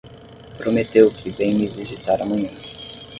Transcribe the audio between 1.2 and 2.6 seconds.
vem me visitar amanhã.